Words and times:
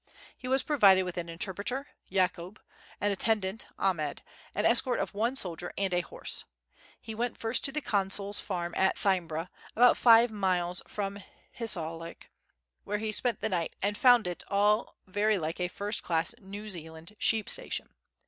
He 0.35 0.47
was 0.47 0.63
provided 0.63 1.03
with 1.03 1.15
an 1.19 1.29
interpreter, 1.29 1.89
Yakoub, 2.09 2.59
an 2.99 3.11
attendant, 3.11 3.67
Ahmed, 3.77 4.23
an 4.55 4.65
escort 4.65 4.99
of 4.99 5.13
one 5.13 5.35
soldier 5.35 5.71
and 5.77 5.93
a 5.93 6.01
horse. 6.01 6.43
He 6.99 7.13
went 7.13 7.37
first 7.37 7.63
to 7.65 7.71
the 7.71 7.81
Consul's 7.81 8.39
farm 8.39 8.73
at 8.75 8.97
Thymbra, 8.97 9.49
about 9.75 9.97
five 9.97 10.31
miles 10.31 10.81
from 10.87 11.19
Hissarlik, 11.51 12.31
where 12.83 12.97
he 12.97 13.11
spent 13.11 13.41
the 13.41 13.49
night 13.49 13.75
and 13.79 13.95
found 13.95 14.25
it 14.25 14.41
"all 14.47 14.95
very 15.05 15.37
like 15.37 15.59
a 15.59 15.67
first 15.67 16.01
class 16.01 16.33
New 16.41 16.67
Zealand 16.67 17.15
sheep 17.19 17.47
station." 17.47 17.93